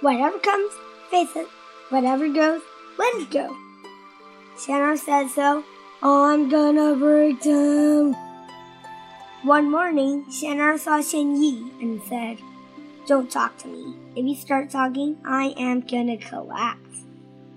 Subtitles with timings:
[0.00, 0.72] Whatever comes,
[1.10, 1.48] face it.
[1.88, 2.62] Whatever goes,
[2.98, 3.56] let it go.
[4.56, 5.64] Shannon said so.
[6.02, 8.14] I'm gonna break down.
[9.42, 12.38] One morning, Shannon saw Xian Yi and said,
[13.06, 13.96] Don't talk to me.
[14.14, 17.04] If you start talking, I am gonna collapse.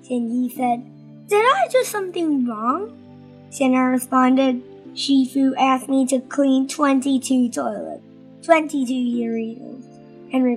[0.04, 2.98] Xian Yi said, Did I do something wrong?
[3.52, 4.64] Shannon responded,
[4.96, 8.04] Shifu asked me to clean 22 toilets,
[8.44, 9.91] 22 urinals,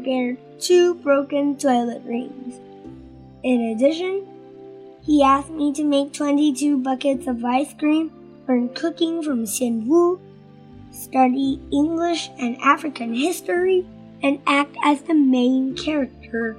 [0.07, 2.61] and repair two broken toilet rings.
[3.43, 4.27] In addition,
[5.03, 8.11] he asked me to make 22 buckets of ice cream,
[8.49, 10.21] learn cooking from Xian Wu,
[10.91, 13.87] study English and African history,
[14.23, 16.57] and act as the main character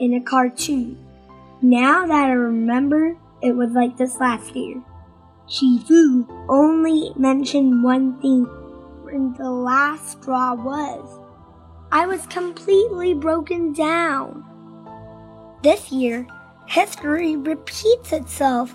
[0.00, 0.98] in a cartoon.
[1.62, 4.82] Now that I remember, it was like this last year.
[5.48, 8.44] Shifu only mentioned one thing
[9.04, 11.27] when the last straw was.
[11.98, 14.44] I was completely broken down.
[15.64, 16.28] This year,
[16.68, 18.72] history repeats itself,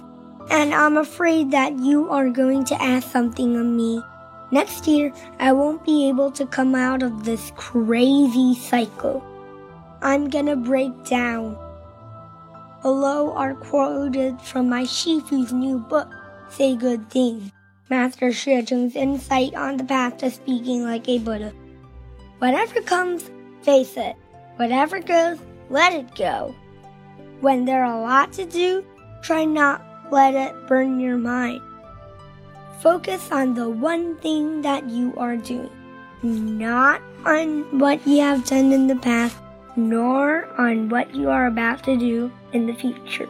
[0.49, 4.03] and I'm afraid that you are going to ask something of me.
[4.51, 9.23] Next year, I won't be able to come out of this crazy cycle.
[10.01, 11.57] I'm gonna break down.
[12.81, 16.11] Below are quoted from my Shifu's new book,
[16.49, 17.53] Say Good Things,
[17.89, 21.53] Master Shizheng's insight on the path to speaking like a Buddha.
[22.43, 24.17] Whatever comes, face it.
[24.57, 26.53] Whatever goes, let it go.
[27.39, 28.83] When there are a lot to do,
[29.21, 31.61] try not let it burn your mind.
[32.81, 35.69] Focus on the one thing that you are doing,
[36.21, 39.37] not on what you have done in the past,
[39.77, 43.29] nor on what you are about to do in the future.